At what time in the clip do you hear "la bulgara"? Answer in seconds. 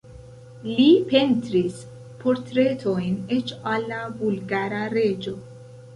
3.95-4.85